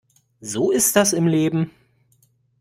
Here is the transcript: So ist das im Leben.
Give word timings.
So 0.39 0.71
ist 0.71 0.95
das 0.95 1.13
im 1.13 1.27
Leben. 1.27 1.69